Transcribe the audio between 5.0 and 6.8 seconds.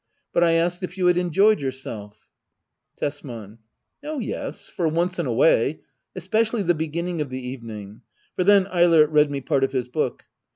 in a way. Especially the